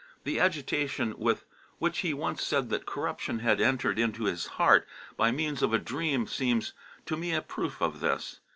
[0.23, 1.45] The agitation with
[1.77, 5.77] which he once said that corruption had entered into his heart by means of a
[5.77, 6.73] dream seems
[7.05, 8.39] to me a proof of this.